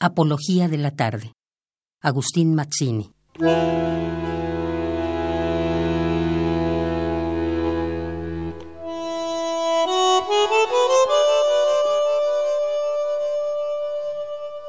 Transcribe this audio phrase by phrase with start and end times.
[0.00, 1.32] Apología de la tarde.
[2.00, 3.10] Agustín Mazzini.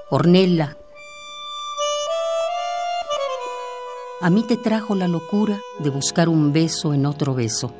[0.09, 0.75] Ornella.
[4.21, 7.71] A mí te trajo la locura de buscar un beso en otro beso.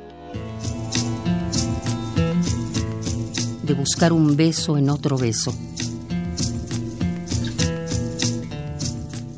[3.64, 5.52] De buscar un beso en otro beso.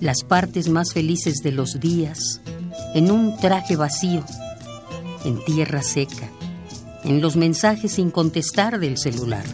[0.02, 2.40] Las partes más felices de los días
[2.92, 4.24] en un traje vacío,
[5.24, 6.28] en tierra seca,
[7.04, 9.44] en los mensajes sin contestar del celular.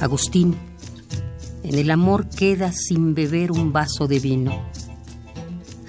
[0.00, 0.56] Agustín,
[1.62, 4.62] en el amor queda sin beber un vaso de vino.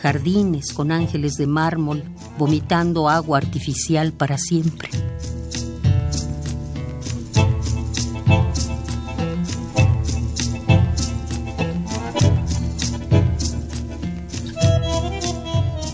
[0.01, 2.03] Jardines con ángeles de mármol
[2.37, 4.89] vomitando agua artificial para siempre.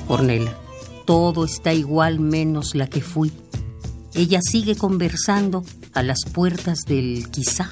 [0.09, 0.57] Ornella,
[1.05, 3.31] todo está igual menos la que fui.
[4.15, 7.69] Ella sigue conversando a las puertas del quizá.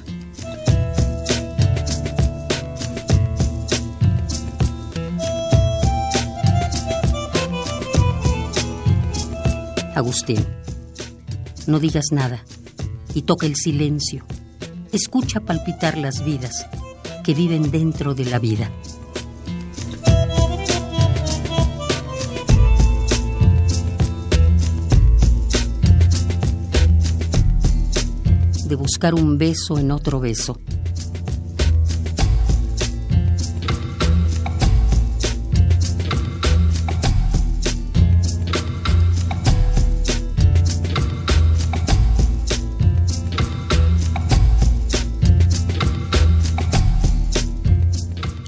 [9.96, 10.46] Agustín,
[11.66, 12.44] no digas nada
[13.14, 14.24] y toca el silencio.
[14.92, 16.66] Escucha palpitar las vidas
[17.24, 18.70] que viven dentro de la vida.
[28.68, 30.60] De buscar un beso en otro beso.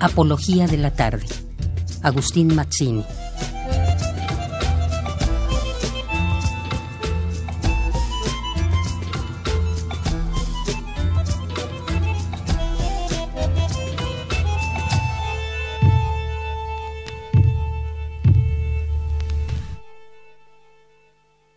[0.01, 1.25] Apología de la tarde.
[2.03, 3.07] Agustín Mazzini.